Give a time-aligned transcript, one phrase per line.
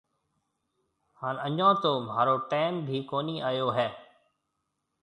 [1.19, 3.87] هانَ اَڃون تو مهارو ٽيم ڀِي ڪونهي آيو هيَ۔